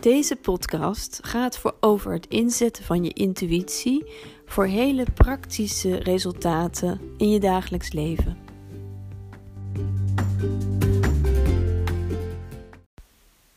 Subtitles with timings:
[0.00, 4.12] Deze podcast gaat voor over het inzetten van je intuïtie
[4.46, 8.38] voor hele praktische resultaten in je dagelijks leven.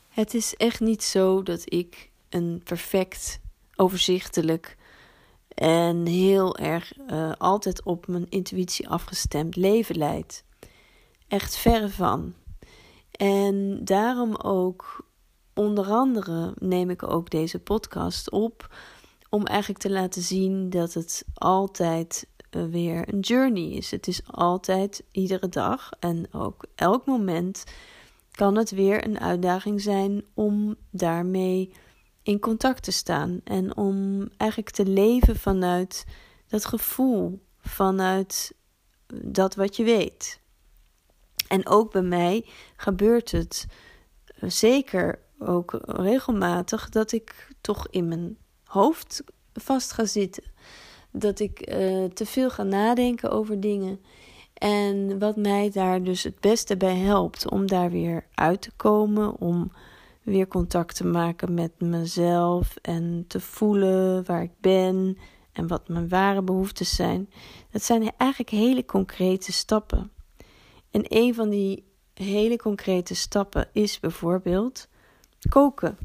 [0.09, 3.39] Het is echt niet zo dat ik een perfect,
[3.75, 4.77] overzichtelijk
[5.47, 10.43] en heel erg uh, altijd op mijn intuïtie afgestemd leven leid.
[11.27, 12.33] Echt verre van.
[13.11, 15.05] En daarom ook,
[15.53, 18.75] onder andere, neem ik ook deze podcast op
[19.29, 23.91] om eigenlijk te laten zien dat het altijd uh, weer een journey is.
[23.91, 27.63] Het is altijd iedere dag en ook elk moment
[28.31, 31.73] kan het weer een uitdaging zijn om daarmee
[32.23, 36.05] in contact te staan en om eigenlijk te leven vanuit
[36.47, 38.53] dat gevoel, vanuit
[39.07, 40.39] dat wat je weet.
[41.47, 43.65] En ook bij mij gebeurt het
[44.25, 50.43] eh, zeker ook regelmatig dat ik toch in mijn hoofd vast ga zitten.
[51.11, 53.99] Dat ik uh, te veel ga nadenken over dingen.
[54.53, 59.39] En wat mij daar dus het beste bij helpt om daar weer uit te komen,
[59.39, 59.71] om
[60.23, 65.17] weer contact te maken met mezelf en te voelen waar ik ben
[65.51, 67.29] en wat mijn ware behoeftes zijn.
[67.71, 70.11] Dat zijn eigenlijk hele concrete stappen.
[70.91, 74.87] En een van die hele concrete stappen is bijvoorbeeld
[75.49, 75.97] koken.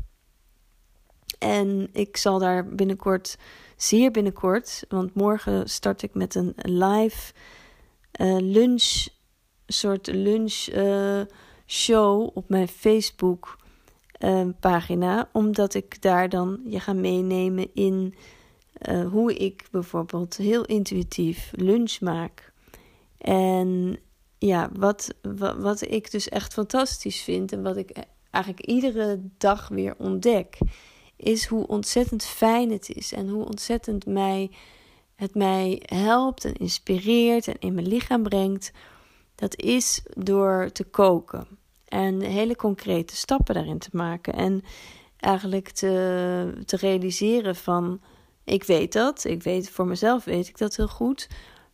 [1.39, 3.39] En ik zal daar binnenkort,
[3.77, 7.33] zeer binnenkort, want morgen start ik met een live
[8.21, 9.07] uh, lunch,
[9.67, 11.21] soort lunch uh,
[11.67, 13.59] show op mijn Facebook
[14.19, 18.15] uh, pagina, omdat ik daar dan je ga meenemen in
[19.11, 22.53] hoe ik bijvoorbeeld heel intuïtief lunch maak.
[23.19, 23.99] En
[24.39, 27.91] ja, wat, wat, wat ik dus echt fantastisch vind en wat ik
[28.39, 30.59] eigenlijk iedere dag weer ontdek,
[31.17, 34.51] is hoe ontzettend fijn het is en hoe ontzettend mij,
[35.15, 38.73] het mij helpt en inspireert en in mijn lichaam brengt.
[39.35, 41.47] Dat is door te koken
[41.89, 44.63] en hele concrete stappen daarin te maken en
[45.17, 48.01] eigenlijk te, te realiseren van
[48.45, 51.29] ik weet dat, ik weet voor mezelf weet ik dat heel goed,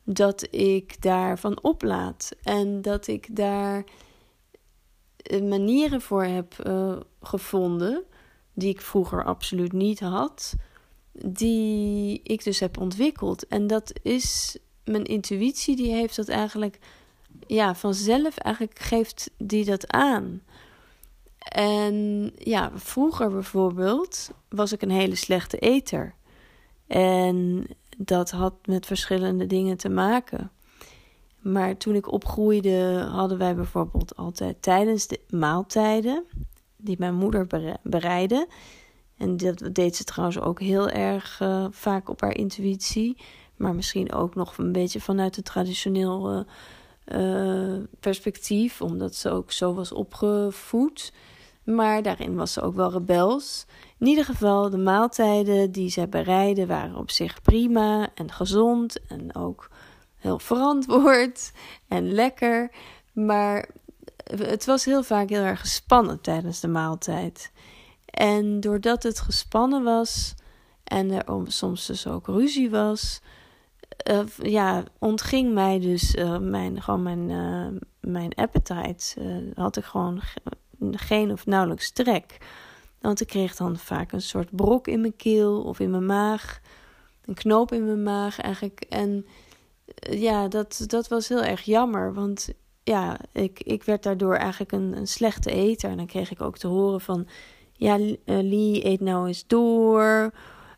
[0.05, 3.85] dat ik daarvan oplaat en dat ik daar
[5.43, 8.05] manieren voor heb uh, gevonden
[8.55, 10.55] die ik vroeger absoluut niet had,
[11.13, 13.47] die ik dus heb ontwikkeld.
[13.47, 16.79] En dat is mijn intuïtie, die heeft dat eigenlijk,
[17.47, 20.43] ja, vanzelf eigenlijk geeft die dat aan.
[21.39, 26.15] En ja, vroeger bijvoorbeeld was ik een hele slechte eter.
[26.87, 30.51] En dat had met verschillende dingen te maken.
[31.45, 36.25] Maar toen ik opgroeide, hadden wij bijvoorbeeld altijd tijdens de maaltijden
[36.77, 37.47] die mijn moeder
[37.83, 38.49] bereidde.
[39.17, 43.17] En dat deed ze trouwens ook heel erg uh, vaak op haar intuïtie.
[43.57, 46.45] Maar misschien ook nog een beetje vanuit een traditioneel
[47.07, 51.13] uh, perspectief, omdat ze ook zo was opgevoed.
[51.65, 53.67] Maar daarin was ze ook wel rebels.
[53.99, 59.35] In ieder geval, de maaltijden die zij bereidde waren op zich prima en gezond en
[59.35, 59.71] ook
[60.25, 61.53] heel verantwoord
[61.89, 62.71] en lekker.
[63.13, 63.69] Maar
[64.25, 67.53] het was heel vaak heel erg gespannen tijdens de maaltijd.
[68.07, 70.35] En doordat het gespannen was
[70.85, 73.21] en er soms dus ook ruzie was,
[74.11, 79.23] uh, ja, ontging mij dus uh, mijn, gewoon mijn, uh, mijn appetite.
[79.55, 80.21] had ik gewoon
[80.91, 82.39] geen of nauwelijks trek.
[83.01, 86.61] Want ik kreeg dan vaak een soort brok in mijn keel of in mijn maag.
[87.25, 88.81] Een knoop in mijn maag eigenlijk.
[88.89, 89.27] En
[90.11, 92.15] ja, dat, dat was heel erg jammer.
[92.15, 92.49] Want
[92.83, 95.91] ja, ik, ik werd daardoor eigenlijk een, een slechte eter.
[95.91, 97.27] En dan kreeg ik ook te horen van...
[97.77, 100.33] Ja, uh, Lee, eet nou eens door.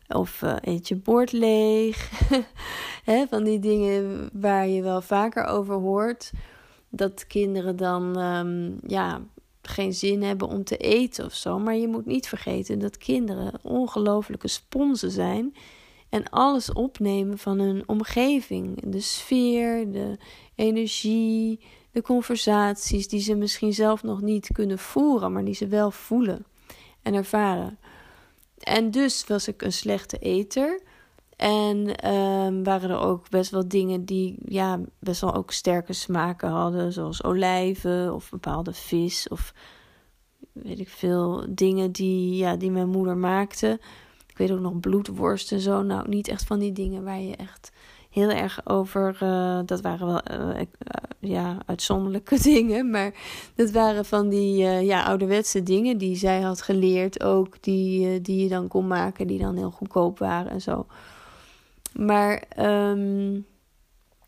[0.07, 2.11] Of uh, eet je bord leeg.
[3.03, 6.31] He, van die dingen waar je wel vaker over hoort.
[6.89, 9.21] Dat kinderen dan um, ja,
[9.61, 11.59] geen zin hebben om te eten of zo.
[11.59, 15.55] Maar je moet niet vergeten dat kinderen ongelofelijke sponsen zijn.
[16.09, 18.91] En alles opnemen van hun omgeving.
[18.91, 20.17] De sfeer, de
[20.55, 21.59] energie,
[21.91, 26.45] de conversaties die ze misschien zelf nog niet kunnen voeren, maar die ze wel voelen
[27.01, 27.79] en ervaren.
[28.57, 30.81] En dus was ik een slechte eter.
[31.35, 36.49] En um, waren er ook best wel dingen die ja, best wel ook sterke smaken
[36.49, 39.53] hadden, zoals olijven of bepaalde vis of
[40.51, 43.79] weet ik veel dingen die, ja, die mijn moeder maakte.
[44.37, 45.81] Ik weet ook nog bloedworst en zo.
[45.81, 47.71] Nou, niet echt van die dingen waar je echt
[48.09, 49.17] heel erg over.
[49.23, 50.61] Uh, dat waren wel uh,
[51.19, 52.89] ja, uitzonderlijke dingen.
[52.89, 53.13] Maar
[53.55, 57.23] dat waren van die ja, ouderwetse dingen die zij had geleerd.
[57.23, 60.85] Ook die, die je dan kon maken, die dan heel goedkoop waren en zo.
[61.93, 63.45] Maar um,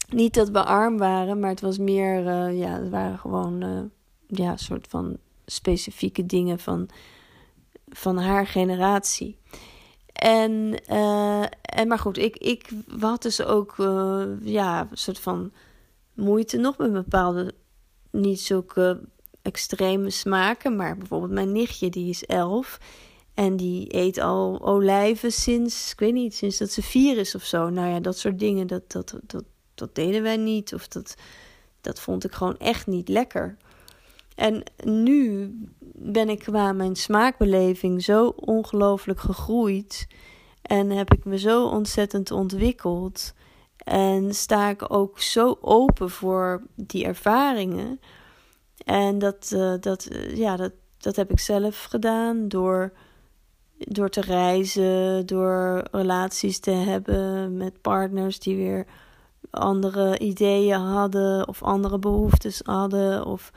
[0.10, 2.24] niet dat we arm waren, maar het was meer.
[2.52, 3.90] ja, het waren gewoon.
[4.28, 6.90] ja, soort van specifieke dingen van,
[7.90, 9.38] van haar generatie.
[10.20, 12.70] En, uh, en maar goed, ik, ik
[13.00, 15.52] had dus ook uh, ja, een soort van
[16.14, 17.54] moeite nog met bepaalde
[18.12, 19.02] niet zulke
[19.42, 20.76] extreme smaken.
[20.76, 22.80] Maar bijvoorbeeld mijn nichtje, die is elf.
[23.34, 27.44] En die eet al olijven sinds, ik weet niet, sinds dat ze vier is of
[27.44, 27.70] zo.
[27.70, 29.44] Nou ja, dat soort dingen, dat, dat, dat,
[29.76, 30.74] dat deden wij niet.
[30.74, 31.16] Of dat,
[31.82, 33.58] dat vond ik gewoon echt niet lekker.
[34.40, 35.54] En nu
[35.94, 40.08] ben ik qua mijn smaakbeleving zo ongelooflijk gegroeid.
[40.62, 43.34] En heb ik me zo ontzettend ontwikkeld.
[43.78, 48.00] En sta ik ook zo open voor die ervaringen.
[48.86, 52.92] En dat, uh, dat, uh, ja, dat, dat heb ik zelf gedaan door,
[53.78, 58.86] door te reizen, door relaties te hebben met partners die weer
[59.50, 63.26] andere ideeën hadden of andere behoeftes hadden.
[63.26, 63.52] Of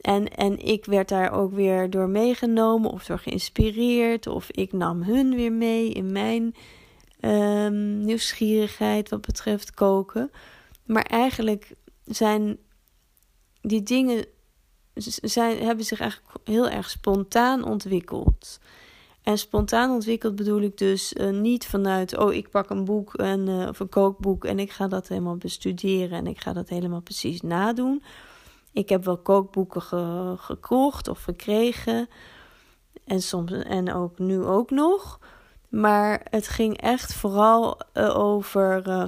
[0.00, 4.26] en, en ik werd daar ook weer door meegenomen of door geïnspireerd.
[4.26, 6.54] Of ik nam hun weer mee in mijn
[7.20, 10.30] um, nieuwsgierigheid wat betreft koken.
[10.84, 11.74] Maar eigenlijk
[12.04, 12.58] zijn
[13.60, 14.24] die dingen
[15.22, 18.60] zijn, hebben zich eigenlijk heel erg spontaan ontwikkeld.
[19.22, 23.48] En spontaan ontwikkeld bedoel ik dus uh, niet vanuit, oh, ik pak een boek en,
[23.48, 27.00] uh, of een kookboek en ik ga dat helemaal bestuderen en ik ga dat helemaal
[27.00, 28.02] precies nadoen.
[28.72, 29.82] Ik heb wel kookboeken
[30.38, 32.08] gekocht of gekregen.
[33.04, 35.18] En soms en ook nu ook nog.
[35.68, 38.88] Maar het ging echt vooral uh, over.
[38.88, 39.04] Uh,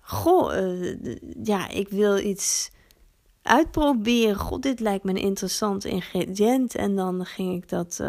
[0.00, 0.96] goh, uh,
[1.42, 2.70] ja, ik wil iets
[3.42, 4.36] uitproberen.
[4.36, 6.74] God, dit lijkt me een interessant ingrediënt.
[6.74, 8.02] En dan ging ik dat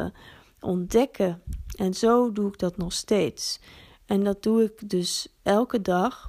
[0.59, 1.41] ontdekken.
[1.75, 3.59] En zo doe ik dat nog steeds.
[4.06, 6.27] En dat doe ik dus elke dag.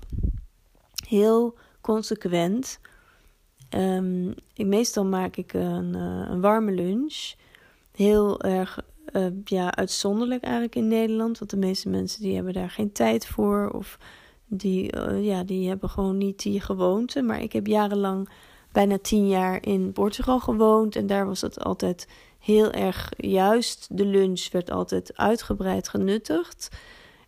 [1.08, 2.80] Heel consequent.
[3.70, 7.34] Um, ik, meestal maak ik een, uh, een warme lunch.
[7.92, 8.80] Heel erg
[9.12, 11.38] uh, ja, uitzonderlijk eigenlijk in Nederland.
[11.38, 13.70] Want de meeste mensen die hebben daar geen tijd voor.
[13.74, 13.98] Of
[14.46, 17.22] die, uh, ja, die hebben gewoon niet die gewoonte.
[17.22, 18.28] Maar ik heb jarenlang,
[18.72, 20.96] bijna tien jaar in Portugal gewoond.
[20.96, 23.88] En daar was het altijd heel erg juist.
[23.90, 26.68] De lunch werd altijd uitgebreid genuttigd.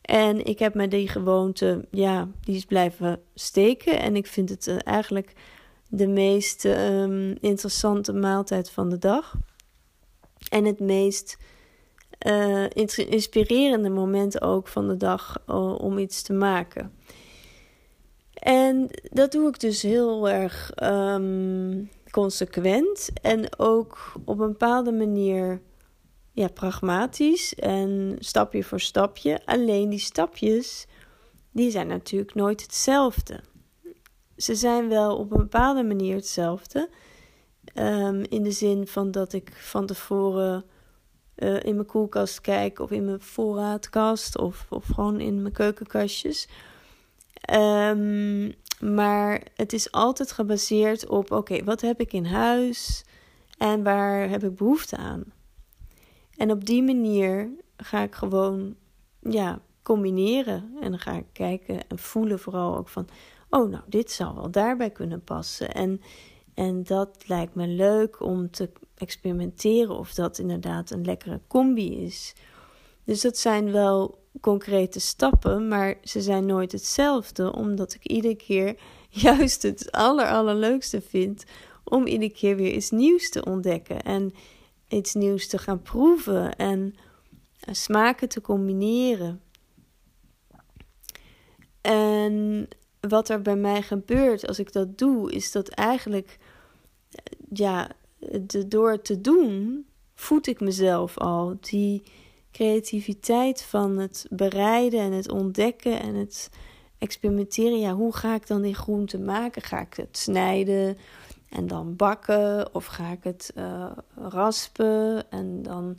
[0.03, 4.01] En ik heb me die gewoonte, ja, die is blijven steken.
[4.01, 5.33] En ik vind het eigenlijk
[5.91, 9.35] de meest um, interessante maaltijd van de dag.
[10.49, 11.37] En het meest
[12.27, 16.93] uh, inspirerende moment ook van de dag uh, om iets te maken.
[18.35, 25.61] En dat doe ik dus heel erg um, consequent en ook op een bepaalde manier
[26.33, 29.41] ja, pragmatisch en stapje voor stapje.
[29.45, 30.87] Alleen die stapjes,
[31.53, 33.41] die zijn natuurlijk nooit hetzelfde
[34.43, 36.89] ze zijn wel op een bepaalde manier hetzelfde.
[37.75, 40.65] Um, in de zin van dat ik van tevoren
[41.37, 46.49] uh, in mijn koelkast kijk of in mijn voorraadkast of, of gewoon in mijn keukenkastjes.
[47.53, 53.05] Um, maar het is altijd gebaseerd op: oké, wat heb ik in huis
[53.59, 55.25] en waar heb ik behoefte aan?
[56.37, 58.75] En op die manier ga ik gewoon
[59.21, 60.77] ja, combineren.
[60.81, 63.09] En dan ga ik kijken en voelen vooral ook van
[63.51, 65.75] oh, nou, dit zou wel daarbij kunnen passen.
[65.75, 66.01] En,
[66.55, 72.35] en dat lijkt me leuk om te experimenteren of dat inderdaad een lekkere combi is.
[73.05, 78.77] Dus dat zijn wel concrete stappen, maar ze zijn nooit hetzelfde, omdat ik iedere keer
[79.09, 81.45] juist het aller, allerleukste vind
[81.85, 84.33] om iedere keer weer iets nieuws te ontdekken en
[84.89, 86.95] iets nieuws te gaan proeven en
[87.71, 89.43] smaken te combineren.
[91.81, 92.69] En
[93.01, 96.39] wat er bij mij gebeurt als ik dat doe, is dat eigenlijk,
[97.53, 101.57] ja, de, door het te doen, voed ik mezelf al.
[101.61, 102.03] Die
[102.53, 106.51] creativiteit van het bereiden en het ontdekken en het
[106.99, 107.81] experimenteren.
[107.81, 109.63] Ja, hoe ga ik dan die groente maken?
[109.63, 110.97] Ga ik het snijden
[111.49, 112.75] en dan bakken?
[112.75, 115.99] Of ga ik het uh, raspen en dan,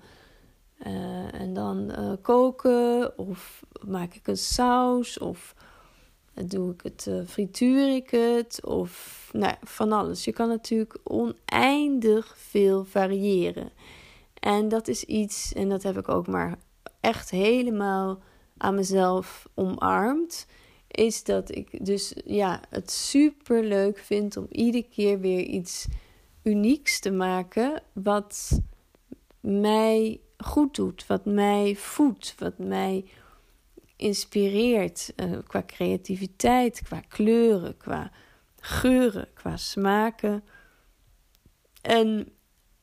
[0.88, 1.92] uh, en dan
[2.22, 3.18] koken?
[3.18, 5.20] Of maak ik een saus?
[5.20, 5.56] Of
[6.34, 10.24] Doe ik het, uh, frituur ik het of nou, van alles.
[10.24, 13.72] Je kan natuurlijk oneindig veel variëren.
[14.40, 16.58] En dat is iets, en dat heb ik ook maar
[17.00, 18.20] echt helemaal
[18.58, 20.48] aan mezelf omarmd.
[20.88, 25.88] is dat ik dus ja, het super leuk vind om iedere keer weer iets
[26.44, 27.84] unieks te maken.
[27.94, 28.60] Wat
[29.40, 33.06] mij goed doet, wat mij voedt, wat mij
[34.02, 38.12] inspireert uh, qua creativiteit, qua kleuren, qua
[38.60, 40.44] geuren, qua smaken.
[41.82, 42.28] En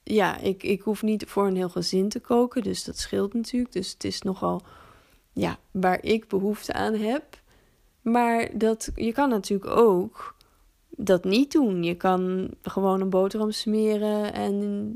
[0.02, 3.72] ja, ik, ik hoef niet voor een heel gezin te koken, dus dat scheelt natuurlijk.
[3.72, 4.62] Dus het is nogal
[5.32, 7.40] ja, waar ik behoefte aan heb.
[8.02, 10.36] Maar dat, je kan natuurlijk ook
[10.90, 11.82] dat niet doen.
[11.82, 14.94] Je kan gewoon een boterham smeren en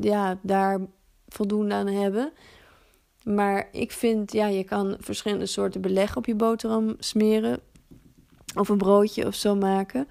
[0.00, 0.80] ja, daar
[1.28, 2.32] voldoende aan hebben.
[3.34, 7.60] Maar ik vind, ja, je kan verschillende soorten beleg op je boterham smeren.
[8.54, 10.08] Of een broodje of zo maken.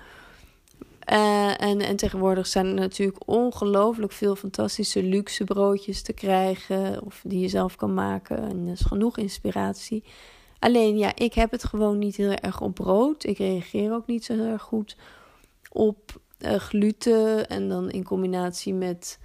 [1.11, 7.05] Uh, en, en tegenwoordig zijn er natuurlijk ongelooflijk veel fantastische luxe broodjes te krijgen.
[7.05, 8.37] Of die je zelf kan maken.
[8.37, 10.03] En er is genoeg inspiratie.
[10.59, 13.23] Alleen ja, ik heb het gewoon niet heel erg op brood.
[13.23, 14.97] Ik reageer ook niet zo heel erg goed
[15.71, 17.47] op uh, gluten.
[17.47, 19.19] En dan in combinatie met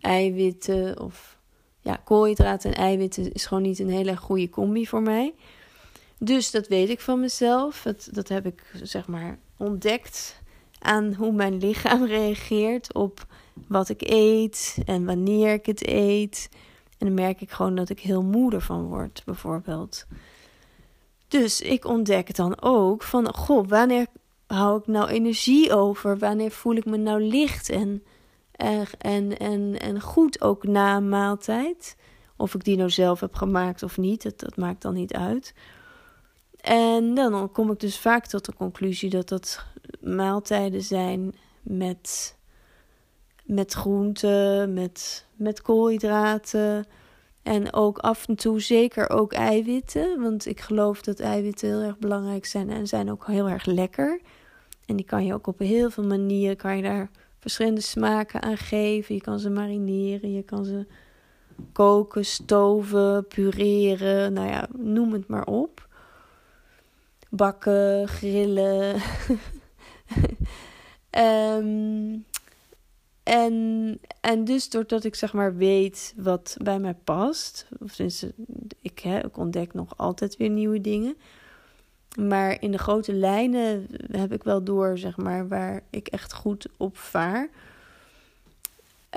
[0.00, 1.38] eiwitten of
[1.84, 5.34] ja, koolhydraten en eiwitten is gewoon niet een hele goede combi voor mij.
[6.18, 7.82] Dus dat weet ik van mezelf.
[7.82, 10.40] Dat, dat heb ik zeg maar ontdekt
[10.78, 13.26] aan hoe mijn lichaam reageert op
[13.68, 16.48] wat ik eet en wanneer ik het eet.
[16.98, 20.06] En dan merk ik gewoon dat ik heel moe ervan word, bijvoorbeeld.
[21.28, 24.06] Dus ik ontdek dan ook van, goh, wanneer
[24.46, 26.18] hou ik nou energie over?
[26.18, 28.02] Wanneer voel ik me nou licht en,
[28.56, 31.96] en, en, en goed ook na een maaltijd?
[32.36, 35.54] Of ik die nou zelf heb gemaakt of niet, dat, dat maakt dan niet uit.
[36.60, 39.64] En dan kom ik dus vaak tot de conclusie dat dat
[40.00, 42.36] maaltijden zijn met,
[43.44, 46.86] met groenten, met, met koolhydraten.
[47.42, 50.20] En ook af en toe zeker ook eiwitten.
[50.20, 54.20] Want ik geloof dat eiwitten heel erg belangrijk zijn en zijn ook heel erg lekker.
[54.86, 57.10] En die kan je ook op heel veel manieren, kan je daar
[57.44, 59.14] verschillende smaken aan geven.
[59.14, 60.86] Je kan ze marineren, je kan ze
[61.72, 65.88] koken, stoven, pureren, nou ja, noem het maar op.
[67.28, 69.00] Bakken, grillen.
[71.10, 72.24] um,
[73.44, 78.26] en, en dus doordat ik zeg maar weet wat bij mij past, of sinds
[78.80, 81.16] ik, hè, ik ontdek nog altijd weer nieuwe dingen.
[82.18, 86.66] Maar in de grote lijnen heb ik wel door, zeg maar, waar ik echt goed
[86.76, 87.48] op vaar.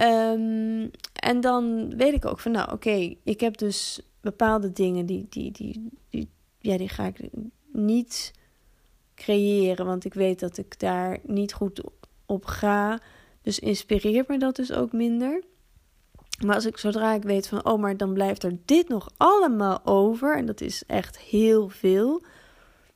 [0.01, 5.25] Um, en dan weet ik ook van, nou oké, ik heb dus bepaalde dingen die,
[5.29, 7.19] die, die, die, ja, die ga ik
[7.71, 8.33] niet
[9.15, 11.81] creëren, want ik weet dat ik daar niet goed
[12.25, 12.99] op ga.
[13.41, 15.43] Dus inspireert me dat dus ook minder.
[16.45, 19.81] Maar als ik zodra ik weet van, oh, maar dan blijft er dit nog allemaal
[19.85, 22.23] over, en dat is echt heel veel,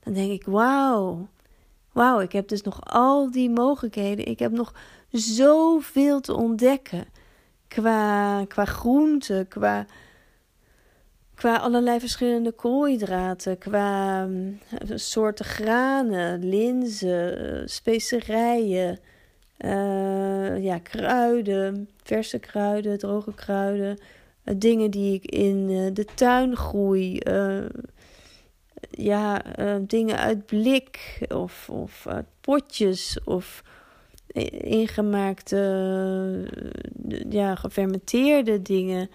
[0.04, 1.28] dan denk ik, wauw,
[1.92, 4.26] wauw, ik heb dus nog al die mogelijkheden.
[4.26, 4.74] Ik heb nog
[5.12, 7.06] zoveel te ontdekken.
[7.68, 9.86] Qua, qua groenten, qua,
[11.36, 14.60] qua allerlei verschillende koolhydraten, qua um,
[14.96, 19.00] soorten granen, linzen, specerijen,
[19.60, 23.98] uh, ja, kruiden, verse kruiden, droge kruiden,
[24.46, 27.20] uh, dingen die ik in uh, de tuin groei,
[28.90, 29.44] ja,
[29.82, 32.08] dingen uit blik of, of
[32.42, 33.64] potjes of
[34.62, 35.58] ingemaakte,
[37.30, 39.10] ja, gefermenteerde dingen.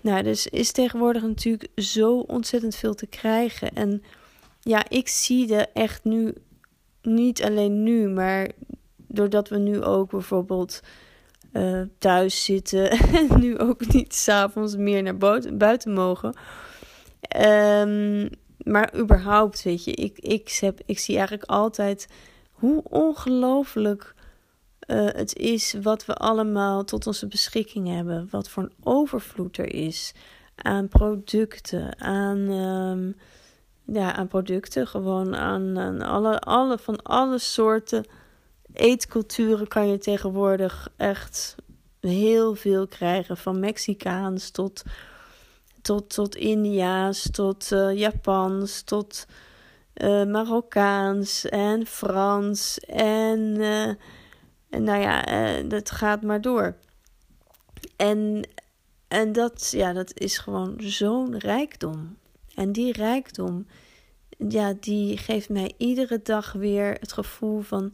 [0.00, 3.72] Nou, dus is tegenwoordig natuurlijk zo ontzettend veel te krijgen.
[3.74, 4.02] En
[4.60, 6.34] ja, ik zie er echt nu,
[7.02, 8.50] niet alleen nu, maar
[8.96, 10.80] doordat we nu ook bijvoorbeeld
[11.52, 15.16] uh, thuis zitten en nu ook niet s'avonds meer naar
[15.56, 16.34] buiten mogen.
[17.46, 18.28] Um,
[18.64, 22.08] maar überhaupt, weet je, ik, ik, heb, ik zie eigenlijk altijd
[22.50, 24.14] hoe ongelooflijk
[24.86, 28.28] uh, het is wat we allemaal tot onze beschikking hebben.
[28.30, 30.12] Wat voor een overvloed er is
[30.54, 33.16] aan producten, aan, um,
[33.84, 38.04] ja, aan producten, gewoon aan, aan alle, alle, van alle soorten
[38.72, 41.54] eetculturen kan je tegenwoordig echt
[42.00, 43.36] heel veel krijgen.
[43.36, 44.82] Van Mexicaans tot,
[45.82, 49.26] tot, tot Indiaas, tot uh, Japans, tot
[49.94, 53.88] uh, Marokkaans en Frans en, uh,
[54.68, 55.22] en nou ja,
[55.62, 56.76] dat gaat maar door.
[57.96, 58.48] En,
[59.08, 62.16] en dat, ja, dat is gewoon zo'n rijkdom.
[62.54, 63.66] En die rijkdom,
[64.48, 67.92] ja, die geeft mij iedere dag weer het gevoel van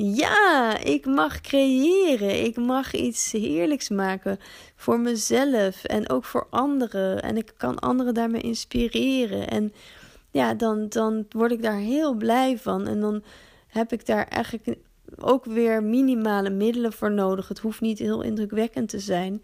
[0.00, 2.44] ja, ik mag creëren.
[2.44, 4.38] Ik mag iets heerlijks maken
[4.76, 7.22] voor mezelf en ook voor anderen.
[7.22, 9.48] En ik kan anderen daarmee inspireren.
[9.48, 9.72] En
[10.30, 12.86] ja, dan, dan word ik daar heel blij van.
[12.86, 13.22] En dan
[13.66, 14.78] heb ik daar eigenlijk
[15.18, 17.48] ook weer minimale middelen voor nodig.
[17.48, 19.42] Het hoeft niet heel indrukwekkend te zijn.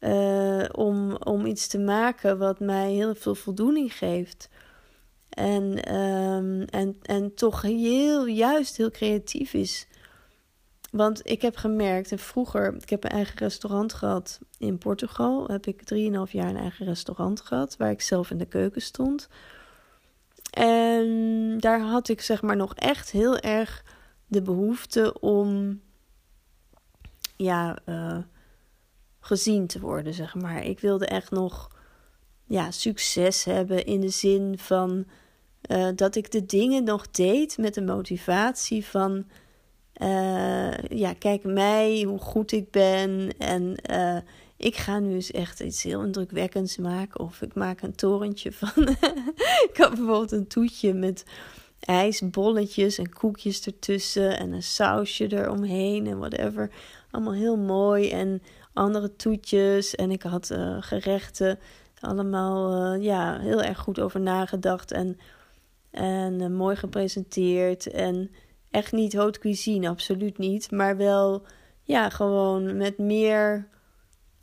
[0.00, 4.48] Uh, om, om iets te maken wat mij heel veel voldoening geeft.
[5.30, 9.86] En, um, en, en toch heel, juist heel creatief is.
[10.90, 15.48] Want ik heb gemerkt, en vroeger, ik heb een eigen restaurant gehad in Portugal.
[15.48, 19.28] Heb ik 3,5 jaar een eigen restaurant gehad, waar ik zelf in de keuken stond.
[20.50, 23.84] En daar had ik zeg maar nog echt heel erg
[24.26, 25.80] de behoefte om
[27.36, 28.18] ja, uh,
[29.20, 30.64] gezien te worden, zeg maar.
[30.64, 31.70] Ik wilde echt nog
[32.50, 35.04] ja, succes hebben in de zin van
[35.70, 39.24] uh, dat ik de dingen nog deed met de motivatie van
[40.02, 43.76] uh, ja, kijk mij, hoe goed ik ben en
[44.60, 47.20] ik ga nu eens echt iets heel indrukwekkends maken.
[47.20, 48.88] Of ik maak een torentje van.
[49.70, 51.24] ik had bijvoorbeeld een toetje met
[51.80, 54.38] ijsbolletjes en koekjes ertussen.
[54.38, 56.70] En een sausje eromheen en whatever.
[57.10, 58.10] Allemaal heel mooi.
[58.10, 58.42] En
[58.72, 59.94] andere toetjes.
[59.94, 61.58] En ik had gerechten.
[62.00, 64.92] Allemaal uh, ja, heel erg goed over nagedacht.
[64.92, 65.18] En,
[65.90, 67.86] en uh, mooi gepresenteerd.
[67.86, 68.30] En
[68.70, 70.70] echt niet haute cuisine, absoluut niet.
[70.70, 71.42] Maar wel
[71.82, 73.68] ja, gewoon met meer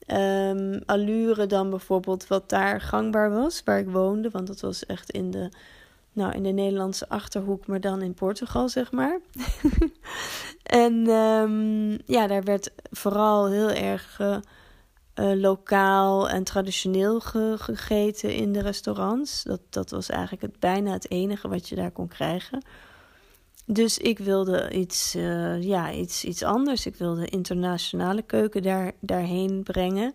[0.08, 4.30] um, allure dan bijvoorbeeld wat daar gangbaar was, waar ik woonde.
[4.30, 5.50] Want dat was echt in de,
[6.12, 9.20] nou, in de Nederlandse achterhoek, maar dan in Portugal, zeg maar.
[10.64, 14.38] en um, ja, daar werd vooral heel erg uh,
[15.20, 19.44] uh, lokaal en traditioneel ge gegeten in de restaurants.
[19.44, 22.62] Dat, dat was eigenlijk het, bijna het enige wat je daar kon krijgen.
[23.66, 26.86] Dus ik wilde iets, uh, ja, iets, iets anders.
[26.86, 30.14] Ik wilde internationale keuken daar, daarheen brengen.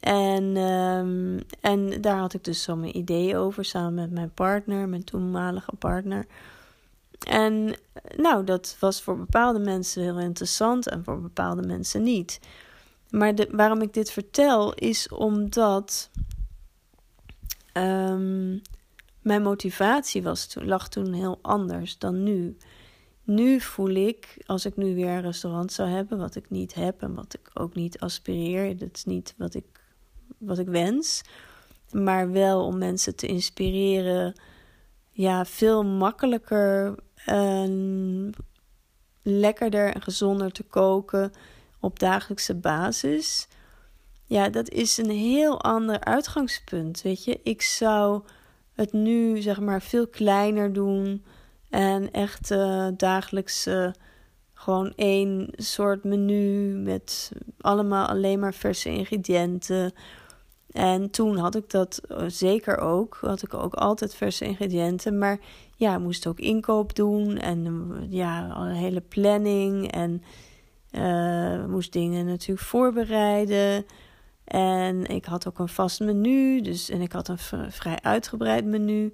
[0.00, 4.88] En, um, en daar had ik dus zo mijn idee over samen met mijn partner,
[4.88, 6.26] mijn toenmalige partner.
[7.18, 7.74] En
[8.16, 12.40] nou, dat was voor bepaalde mensen heel interessant en voor bepaalde mensen niet.
[13.10, 16.10] Maar de, waarom ik dit vertel is omdat
[17.72, 18.62] um,
[19.22, 22.56] mijn motivatie was, lag toen heel anders dan nu.
[23.22, 27.02] Nu voel ik, als ik nu weer een restaurant zou hebben, wat ik niet heb
[27.02, 29.64] en wat ik ook niet aspireer, dat is niet wat ik,
[30.38, 31.22] wat ik wens,
[31.90, 34.40] maar wel om mensen te inspireren,
[35.10, 36.94] ja, veel makkelijker
[39.22, 41.32] lekkerder en gezonder te koken
[41.80, 43.48] op dagelijkse basis.
[44.24, 47.02] Ja, dat is een heel ander uitgangspunt.
[47.02, 48.22] Weet je, ik zou
[48.72, 51.24] het nu zeg maar veel kleiner doen.
[51.70, 53.90] En echt uh, dagelijks uh,
[54.54, 59.92] gewoon één soort menu met allemaal alleen maar verse ingrediënten.
[60.72, 63.18] En toen had ik dat eh, zeker ook.
[63.20, 65.18] Had ik ook altijd verse ingrediënten.
[65.18, 65.38] Maar
[65.76, 67.38] ja, moest ook inkoop doen.
[67.38, 69.92] En ja, een hele planning.
[69.92, 70.22] En
[70.92, 73.86] uh, moest dingen natuurlijk voorbereiden.
[74.44, 76.60] En ik had ook een vast menu.
[76.60, 77.38] Dus, en ik had een
[77.70, 79.12] vrij uitgebreid menu.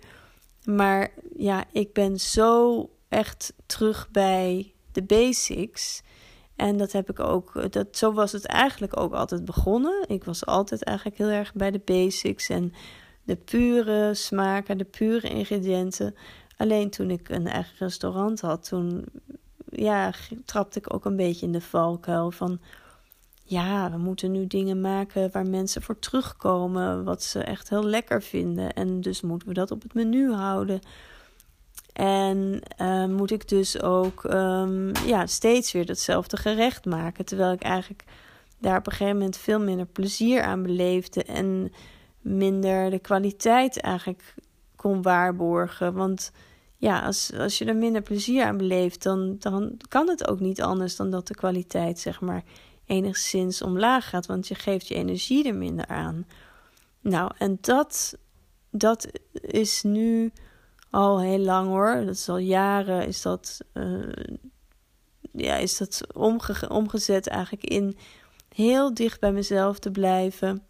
[0.65, 6.03] Maar ja, ik ben zo echt terug bij de basics.
[6.57, 10.05] En dat heb ik ook, dat, zo was het eigenlijk ook altijd begonnen.
[10.07, 12.73] Ik was altijd eigenlijk heel erg bij de basics en
[13.25, 16.15] de pure smaken, de pure ingrediënten.
[16.57, 19.05] Alleen toen ik een eigen restaurant had, toen
[19.77, 20.13] ja,
[20.45, 22.61] trapte ik ook een beetje in de valkuil van
[23.47, 28.23] ja, we moeten nu dingen maken waar mensen voor terugkomen, wat ze echt heel lekker
[28.23, 28.73] vinden.
[28.73, 30.81] En dus moeten we dat op het menu houden.
[31.93, 37.25] En uh, moet ik dus ook um, ja, steeds weer datzelfde gerecht maken.
[37.25, 38.05] Terwijl ik eigenlijk
[38.59, 41.25] daar op een gegeven moment veel minder plezier aan beleefde.
[41.25, 41.73] En
[42.21, 44.35] minder de kwaliteit eigenlijk
[44.77, 45.95] kon waarborgen.
[45.95, 46.33] Want
[46.77, 50.63] ja, als, als je er minder plezier aan beleeft, dan, dan kan het ook niet
[50.63, 52.45] anders dan dat de kwaliteit, zeg maar,
[52.87, 56.27] enigszins omlaag gaat, want je geeft je energie er minder aan.
[57.01, 58.19] Nou, en dat,
[58.71, 60.33] dat is nu
[60.91, 61.95] al heel lang hoor.
[61.95, 64.13] Dat is al jaren is dat, uh,
[65.33, 67.97] ja, is dat omge omgezet eigenlijk in
[68.55, 70.63] heel dicht bij mezelf te blijven.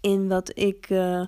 [0.00, 0.90] In wat ik.
[0.90, 1.26] Uh,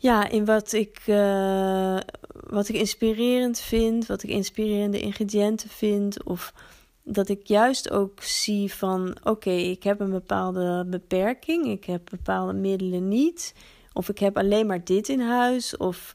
[0.00, 1.98] ja, in wat ik, uh,
[2.32, 6.24] wat ik inspirerend vind, wat ik inspirerende ingrediënten vind.
[6.24, 6.54] Of
[7.02, 12.52] dat ik juist ook zie van oké, ik heb een bepaalde beperking, ik heb bepaalde
[12.52, 13.54] middelen niet,
[13.92, 16.14] of ik heb alleen maar dit in huis, of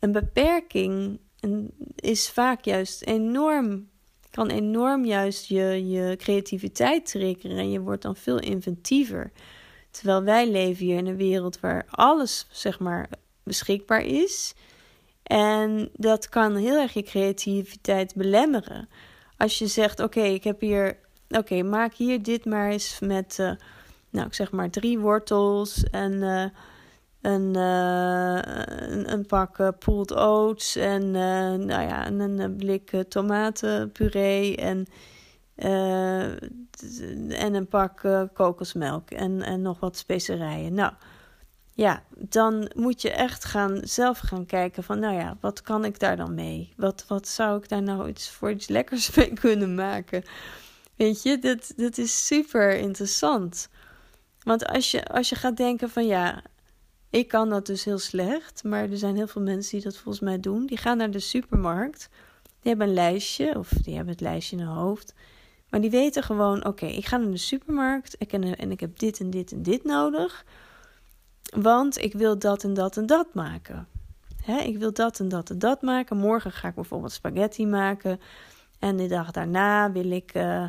[0.00, 1.18] een beperking
[1.96, 3.88] is vaak juist enorm,
[4.30, 9.32] kan enorm juist je, je creativiteit triggeren en je wordt dan veel inventiever.
[9.92, 13.08] Terwijl wij leven hier in een wereld waar alles, zeg maar,
[13.42, 14.54] beschikbaar is.
[15.22, 18.88] En dat kan heel erg je creativiteit belemmeren.
[19.36, 20.98] Als je zegt: Oké, ik heb hier.
[21.28, 23.38] Oké, maak hier dit maar eens met.
[23.40, 23.52] Uh,
[24.10, 26.22] nou, ik zeg maar drie wortels en.
[27.22, 28.38] Een, uh,
[28.90, 34.86] een, een, pak pulled oats en nou ja, een, een blik tomatenpuree en
[35.56, 36.22] uh,
[37.42, 40.74] en een pak uh, kokosmelk en, en nog wat specerijen.
[40.74, 40.92] Nou,
[41.74, 45.98] ja, dan moet je echt gaan, zelf gaan kijken van, nou ja, wat kan ik
[45.98, 46.72] daar dan mee?
[46.76, 50.22] Wat, wat zou ik daar nou iets voor iets lekkers mee kunnen maken?
[50.96, 53.68] Weet je, dat, dat is super interessant.
[54.42, 56.42] Want als je, als je gaat denken van, ja,
[57.10, 60.24] ik kan dat dus heel slecht, maar er zijn heel veel mensen die dat volgens
[60.24, 60.66] mij doen.
[60.66, 62.08] Die gaan naar de supermarkt,
[62.42, 65.14] die hebben een lijstje, of die hebben het lijstje in hun hoofd.
[65.72, 69.20] Maar die weten gewoon: oké, ik ga naar de supermarkt en, en ik heb dit
[69.20, 70.44] en dit en dit nodig.
[71.56, 73.88] Want ik wil dat en dat en dat maken.
[74.64, 76.16] ik wil dat en dat en dat maken.
[76.16, 78.20] Morgen ga ik bijvoorbeeld spaghetti maken.
[78.78, 80.66] En die dag daarna wil ik uh,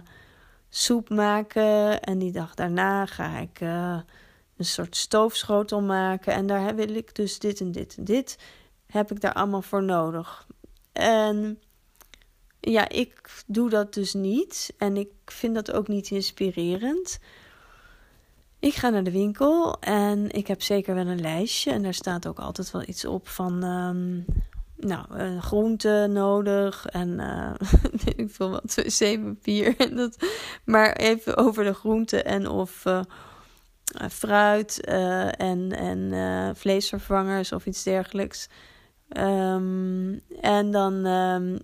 [0.70, 2.02] soep maken.
[2.02, 4.00] En die dag daarna ga ik uh,
[4.58, 6.34] een soort stoofschotel maken.
[6.34, 8.38] En daar wil ik dus dit en dit en dit.
[8.86, 10.48] Heb ik daar allemaal voor nodig.
[10.92, 11.62] En
[12.70, 14.74] ja, ik doe dat dus niet.
[14.78, 17.20] En ik vind dat ook niet inspirerend.
[18.60, 21.72] Ik ga naar de winkel en ik heb zeker wel een lijstje.
[21.72, 23.64] En daar staat ook altijd wel iets op van.
[23.64, 24.26] Um,
[24.76, 27.54] nou, uh, groenten nodig en uh,
[28.16, 29.76] ik wil wat wc-papier.
[29.78, 30.18] En dat,
[30.66, 33.02] maar even over de groenten en of uh,
[34.10, 38.50] fruit en, en vleesvervangers of iets dergelijks.
[39.18, 41.60] Um, en dan um,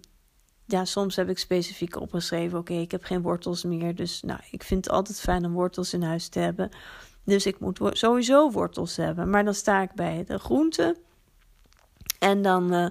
[0.71, 3.95] ja, soms heb ik specifiek opgeschreven: oké, ik heb geen wortels meer.
[3.95, 6.69] Dus nou, ik vind het altijd fijn om wortels in huis te hebben.
[7.23, 9.29] Dus ik moet sowieso wortels hebben.
[9.29, 10.97] Maar dan sta ik bij de groenten.
[12.19, 12.88] En dan uh,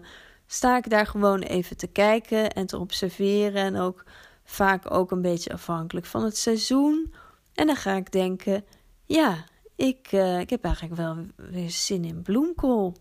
[0.47, 3.63] sta ik daar gewoon even te kijken en te observeren.
[3.63, 4.05] En ook
[4.45, 7.15] vaak ook een beetje afhankelijk van het seizoen.
[7.55, 8.65] En dan ga ik denken:
[9.05, 9.45] ja,
[9.77, 12.97] ik, uh, ik heb eigenlijk wel weer zin in bloemkool.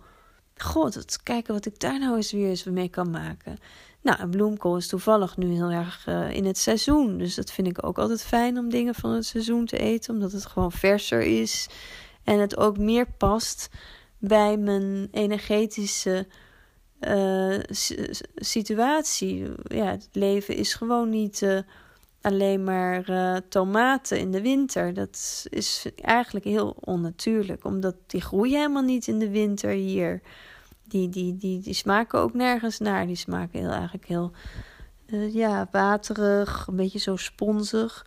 [0.55, 3.57] God, kijken wat ik daar nou eens weer eens mee kan maken.
[4.01, 7.17] Nou, en bloemkool is toevallig nu heel erg uh, in het seizoen.
[7.17, 10.13] Dus dat vind ik ook altijd fijn om dingen van het seizoen te eten.
[10.13, 11.69] Omdat het gewoon verser is.
[12.23, 13.69] En het ook meer past
[14.17, 16.27] bij mijn energetische
[16.99, 17.59] uh,
[18.35, 19.51] situatie.
[19.63, 21.59] Ja, het leven is gewoon niet uh,
[22.21, 23.03] alleen maar
[23.49, 24.93] tomaten in de winter.
[24.93, 27.65] Dat is eigenlijk heel onnatuurlijk.
[27.65, 30.21] Omdat die groeien helemaal niet in de winter hier
[30.87, 33.07] die, die, die, die smaken ook nergens naar.
[33.07, 34.31] Die smaken heel, eigenlijk heel
[35.07, 38.05] uh, ja, waterig, een beetje zo sponsig.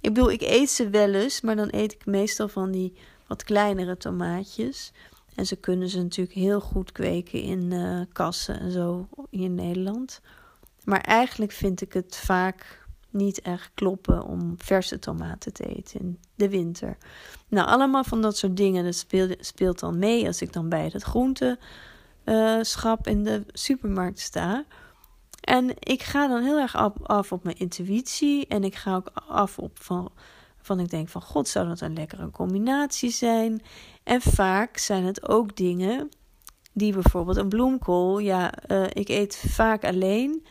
[0.00, 3.44] Ik bedoel, ik eet ze wel eens, maar dan eet ik meestal van die wat
[3.44, 4.92] kleinere tomaatjes.
[5.34, 10.20] En ze kunnen ze natuurlijk heel goed kweken in uh, kassen en zo in Nederland.
[10.84, 16.18] Maar eigenlijk vind ik het vaak niet echt kloppen om verse tomaten te eten in
[16.34, 16.96] de winter.
[17.48, 18.84] Nou, allemaal van dat soort dingen.
[18.84, 21.58] Dat speelt, speelt dan mee als ik dan bij het groente
[22.24, 24.64] uh, schap in de supermarkt sta.
[25.40, 28.46] En ik ga dan heel erg af, op mijn intuïtie.
[28.46, 30.12] En ik ga ook af op van,
[30.60, 33.62] van ik denk van god, zou dat een lekkere combinatie zijn?
[34.02, 36.08] En vaak zijn het ook dingen
[36.72, 38.18] die bijvoorbeeld een bloemkool.
[38.18, 40.46] Ja, uh, ik eet vaak alleen.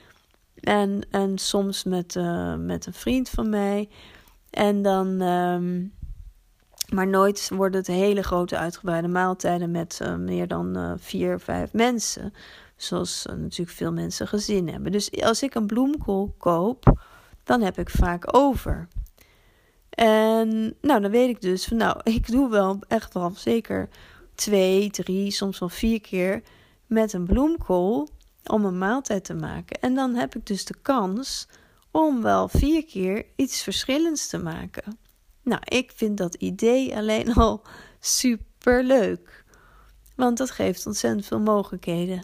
[0.55, 3.89] En, en soms met, uh, met een vriend van mij.
[4.49, 5.21] En dan.
[5.21, 5.99] Um,
[6.93, 11.73] maar nooit worden het hele grote uitgebreide maaltijden met uh, meer dan uh, vier, vijf
[11.73, 12.33] mensen.
[12.75, 14.91] Zoals uh, natuurlijk veel mensen gezin hebben.
[14.91, 16.99] Dus als ik een bloemkool koop,
[17.43, 18.87] dan heb ik vaak over.
[19.89, 23.89] En nou, dan weet ik dus van nou, ik doe wel echt wel zeker
[24.35, 26.41] twee, drie, soms wel vier keer
[26.85, 28.07] met een bloemkool
[28.45, 29.79] om een maaltijd te maken.
[29.81, 31.47] En dan heb ik dus de kans
[31.91, 34.97] om wel vier keer iets verschillends te maken.
[35.43, 37.61] Nou, ik vind dat idee alleen al
[37.99, 39.43] super leuk.
[40.15, 42.23] Want dat geeft ontzettend veel mogelijkheden.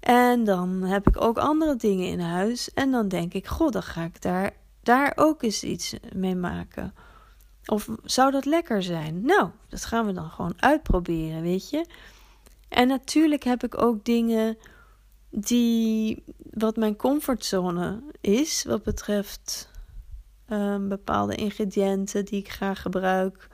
[0.00, 2.72] En dan heb ik ook andere dingen in huis.
[2.72, 6.94] En dan denk ik, god, dan ga ik daar, daar ook eens iets mee maken.
[7.66, 9.24] Of zou dat lekker zijn?
[9.24, 11.86] Nou, dat gaan we dan gewoon uitproberen, weet je.
[12.68, 14.58] En natuurlijk heb ik ook dingen
[15.30, 19.70] die, wat mijn comfortzone is, wat betreft
[20.52, 23.48] um, bepaalde ingrediënten die ik graag gebruik.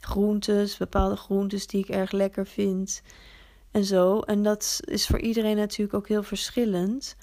[0.00, 3.02] Groentes, bepaalde groentes die ik erg lekker vind.
[3.70, 4.20] En zo.
[4.20, 7.16] En dat is voor iedereen natuurlijk ook heel verschillend.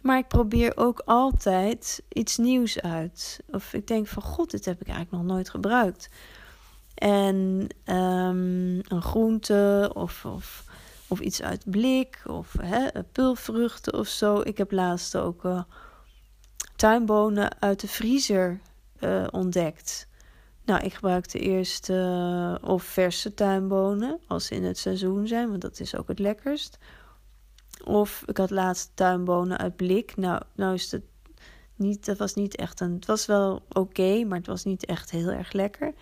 [0.00, 3.40] Maar ik probeer ook altijd iets nieuws uit.
[3.50, 6.08] Of ik denk van god, dit heb ik eigenlijk nog nooit gebruikt.
[6.94, 10.64] En um, een groente of, of
[11.08, 14.40] Of iets uit blik, of hè, pulvruchten of zo.
[14.40, 15.62] Ik heb laatst ook uh,
[16.76, 18.60] tuinbonen uit de vriezer
[19.00, 20.08] uh, ontdekt.
[20.64, 25.60] Nou, ik gebruikte eerst uh, of verse tuinbonen, als ze in het seizoen zijn, want
[25.60, 26.78] dat is ook het lekkerst.
[27.84, 30.16] Of ik had laatst tuinbonen uit blik.
[30.16, 31.02] Nou, nou is het
[31.76, 32.94] niet, dat was niet echt een.
[32.94, 35.94] Het was wel oké, maar het was niet echt heel erg lekker.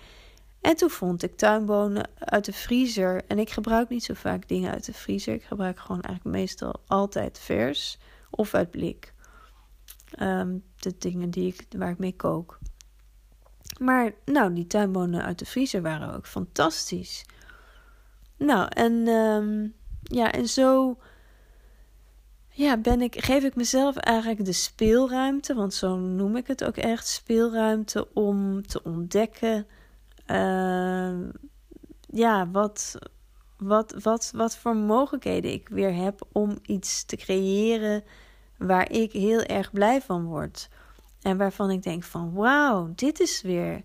[0.61, 3.23] En toen vond ik tuinbonen uit de vriezer.
[3.27, 5.35] En ik gebruik niet zo vaak dingen uit de vriezer.
[5.35, 7.99] Ik gebruik gewoon eigenlijk meestal altijd vers
[8.31, 9.12] of uit blik.
[10.15, 12.59] Ehm, de dingen die ik, waar ik mee kook.
[13.81, 17.25] Maar nou, die tuinbonen uit de vriezer waren ook fantastisch.
[18.37, 19.69] Nou, en ehm,
[20.03, 20.99] ja, en zo
[22.55, 26.77] ja, ben ik, geef ik mezelf eigenlijk de speelruimte, want zo noem ik het ook
[26.77, 29.67] echt, speelruimte om te ontdekken,
[30.27, 31.19] uh,
[32.07, 32.99] ja, wat,
[33.57, 38.05] wat, wat, wat voor mogelijkheden ik weer heb om iets te creëren
[38.67, 40.69] waar ik heel erg blij van word.
[41.23, 43.83] En waarvan ik denk van wauw, dit is weer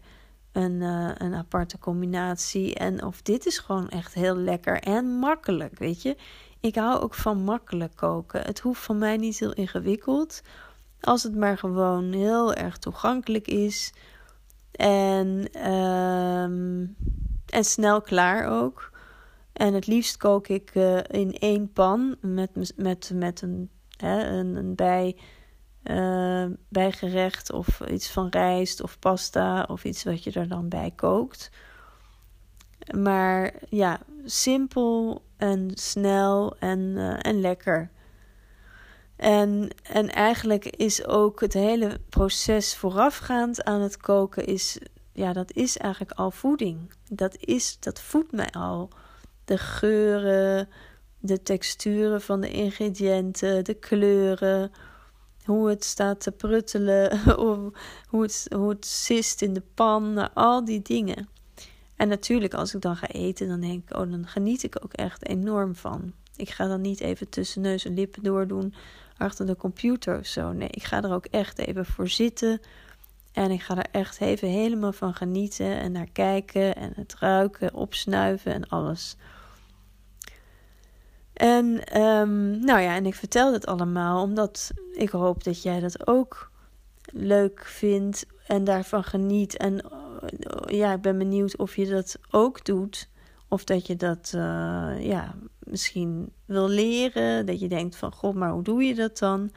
[0.52, 2.76] een, uh, een aparte combinatie.
[2.76, 6.16] En of dit is gewoon echt heel lekker en makkelijk, weet je.
[6.60, 8.42] Ik hou ook van makkelijk koken.
[8.42, 10.42] Het hoeft van mij niet heel ingewikkeld.
[11.00, 13.94] Als het maar gewoon heel erg toegankelijk is.
[14.72, 16.96] En, um,
[17.46, 18.92] en snel klaar ook.
[19.54, 24.76] En het liefst kook ik uh, in één pan met, met, met een, een, een
[24.76, 25.18] bij,
[25.84, 30.92] uh, bijgerecht of iets van rijst of pasta of iets wat je er dan bij
[30.96, 31.52] kookt.
[32.96, 37.90] Maar ja, simpel en snel en, uh, en lekker.
[39.16, 44.80] En, en eigenlijk is ook het hele proces voorafgaand aan het koken, is,
[45.14, 46.94] ja, dat is eigenlijk al voeding.
[47.10, 48.90] Dat, is, dat voedt mij al.
[49.46, 50.70] De geuren,
[51.28, 54.72] de texturen van de ingrediënten, de kleuren,
[55.46, 57.20] hoe het staat te pruttelen,
[58.10, 61.30] hoe het, hoe het sist in de pan, al die dingen.
[61.96, 64.94] En natuurlijk, als ik dan ga eten, dan denk ik, oh, dan geniet ik ook
[64.94, 66.14] echt enorm van.
[66.36, 68.74] Ik ga dan niet even tussen neus en lippen doordoen
[69.18, 70.52] achter de computer of zo.
[70.52, 72.62] Nee, ik ga er ook echt even voor zitten.
[73.32, 77.74] En ik ga er echt even helemaal van genieten en naar kijken en het ruiken,
[77.74, 79.16] opsnuiven en alles.
[81.38, 81.66] En
[82.02, 86.52] um, nou ja, en ik vertel dit allemaal omdat ik hoop dat jij dat ook
[87.04, 89.58] leuk vindt en daarvan geniet.
[89.58, 89.82] En
[90.66, 93.10] ja, ik ben benieuwd of je dat ook doet.
[93.48, 94.42] Of dat je dat uh,
[95.00, 97.46] ja, misschien wil leren.
[97.46, 99.52] Dat je denkt van, god, maar hoe doe je dat dan?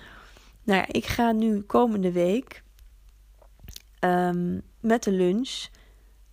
[0.62, 2.62] Nou ja, ik ga nu komende week
[4.00, 5.66] um, met de lunch.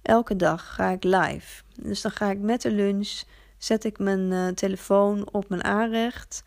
[0.02, 1.64] Elke dag ga ik live.
[1.82, 3.22] Dus dan ga ik met de lunch,
[3.58, 6.44] zet ik mijn uh, telefoon op mijn aanrecht.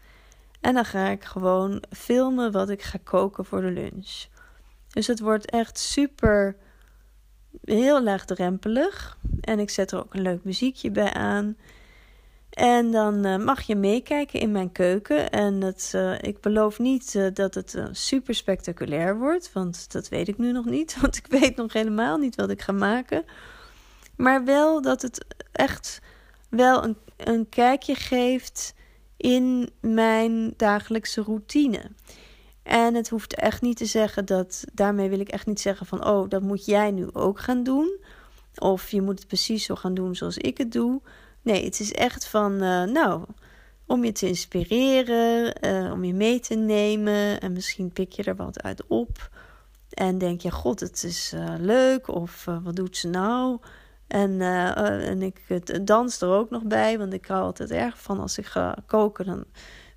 [0.61, 4.27] En dan ga ik gewoon filmen wat ik ga koken voor de lunch.
[4.89, 6.57] Dus het wordt echt super
[7.65, 9.19] heel laagdrempelig.
[9.41, 11.57] En ik zet er ook een leuk muziekje bij aan.
[12.51, 15.31] En dan uh, mag je meekijken in mijn keuken.
[15.31, 19.53] En het, uh, ik beloof niet dat het super spectaculair wordt.
[19.53, 20.97] Want dat weet ik nu nog niet.
[21.01, 23.25] Want ik weet nog helemaal niet wat ik ga maken.
[24.17, 26.01] Maar wel dat het echt
[26.51, 28.75] wel een, een kijkje geeft
[29.17, 31.91] in mijn dagelijkse routine.
[32.63, 36.07] En het hoeft echt niet te zeggen dat, daarmee wil ik echt niet zeggen van,
[36.07, 37.99] oh, dat moet jij nu ook gaan doen.
[38.55, 41.01] Of je moet het precies zo gaan doen zoals ik het doe.
[41.43, 43.25] Nee, het is echt van, uh, nou,
[43.87, 47.41] om je te inspireren, uh, om je mee te nemen.
[47.41, 49.31] En misschien pik je er wat uit op.
[49.91, 52.09] En denk je, god, het is uh, leuk.
[52.09, 53.59] Of wat doet ze nou?
[54.11, 55.41] En, en ik
[55.87, 59.27] dans er ook nog bij, want ik hou altijd erg van als ik ga koken.
[59.27, 59.45] Dan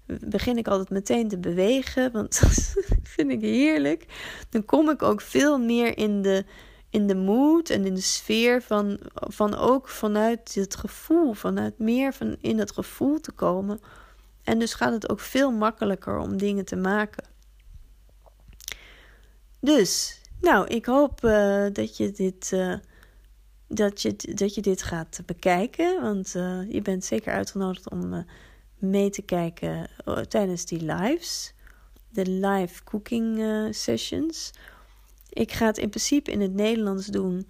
[0.05, 4.05] begin ik altijd meteen te bewegen, want dat vind ik heerlijk.
[4.49, 6.45] Dan kom ik ook veel meer in de,
[6.89, 12.13] in de mood en in de sfeer van, van ook vanuit het gevoel, vanuit meer
[12.13, 13.79] van in het gevoel te komen.
[14.43, 17.23] En dus gaat het ook veel makkelijker om dingen te maken.
[19.59, 22.51] Dus, nou, ik hoop uh, dat je dit.
[23.75, 26.01] Dat je, dat je dit gaat bekijken.
[26.01, 28.25] Want uh, je bent zeker uitgenodigd om
[28.77, 31.53] mee te kijken oh, tijdens die lives.
[32.09, 33.39] De live cooking
[33.75, 34.51] sessions.
[35.29, 37.47] Ik ga het in principe in het Nederlands doen.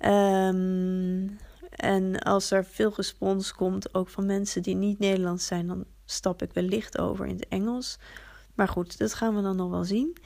[0.00, 1.38] Um,
[1.70, 6.42] en als er veel respons komt, ook van mensen die niet Nederlands zijn, dan stap
[6.42, 7.98] ik wellicht over in het Engels.
[8.54, 10.16] Maar goed, dat gaan we dan nog wel zien.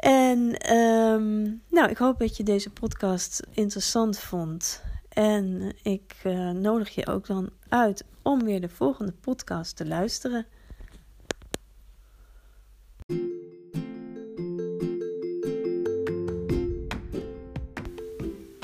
[0.00, 4.82] En um, nou, ik hoop dat je deze podcast interessant vond.
[5.08, 10.46] En ik uh, nodig je ook dan uit om weer de volgende podcast te luisteren.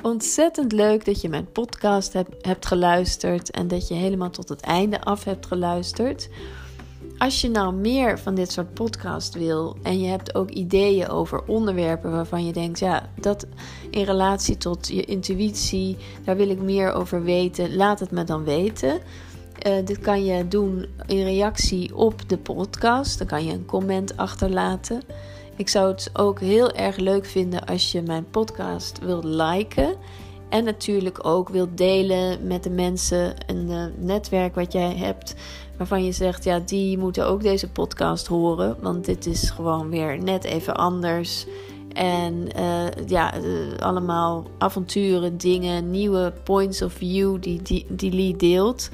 [0.03, 4.61] Ontzettend leuk dat je mijn podcast hebt, hebt geluisterd en dat je helemaal tot het
[4.61, 6.29] einde af hebt geluisterd.
[7.19, 11.43] Als je nou meer van dit soort podcast wil en je hebt ook ideeën over
[11.47, 13.47] onderwerpen waarvan je denkt, ja, dat
[13.91, 18.45] in relatie tot je intuïtie, daar wil ik meer over weten, laat het me dan
[18.45, 19.01] weten.
[19.67, 23.19] Uh, dit kan je doen in reactie op de podcast.
[23.19, 25.03] Dan kan je een comment achterlaten.
[25.57, 29.95] Ik zou het ook heel erg leuk vinden als je mijn podcast wilt liken.
[30.49, 35.35] En natuurlijk ook wilt delen met de mensen, een uh, netwerk wat jij hebt
[35.79, 38.77] waarvan je zegt, ja, die moeten ook deze podcast horen.
[38.81, 41.47] Want dit is gewoon weer net even anders.
[41.93, 48.37] En uh, ja, uh, allemaal avonturen, dingen, nieuwe points of view die, die, die Lee
[48.37, 48.91] deelt.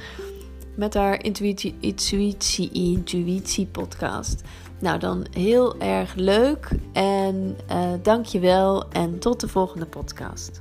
[0.77, 4.43] Met haar intuïtie, intuïtie, intuïtie podcast.
[4.79, 6.69] Nou, dan heel erg leuk.
[6.93, 8.89] En uh, dank je wel.
[8.89, 10.59] En tot de volgende podcast.